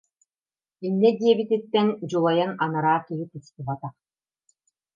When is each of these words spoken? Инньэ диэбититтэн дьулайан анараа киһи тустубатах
Инньэ 0.85 1.09
диэбититтэн 1.19 1.87
дьулайан 2.09 2.51
анараа 2.63 2.99
киһи 3.07 3.25
тустубатах 3.31 3.95